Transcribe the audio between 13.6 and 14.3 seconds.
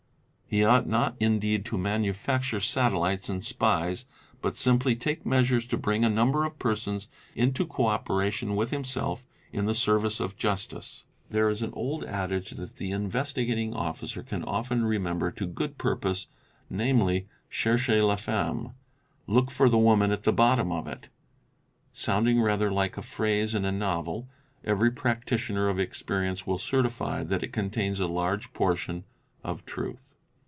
Officer